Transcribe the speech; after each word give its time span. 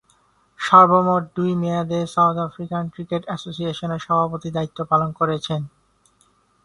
সর্বমোট 0.59 1.23
দুই 1.35 1.51
মেয়াদে 1.61 1.99
সাউথ 2.13 2.37
আফ্রিকান 2.47 2.83
ক্রিকেট 2.93 3.23
অ্যাসোসিয়েশনের 3.27 4.01
সভাপতির 4.07 4.55
দায়িত্ব 4.57 4.79
পালন 4.91 5.09
করেছেন। 5.19 5.61